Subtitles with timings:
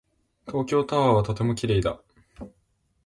[0.47, 2.01] 東京タワーはとても綺麗だ。